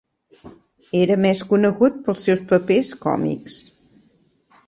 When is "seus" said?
2.29-2.41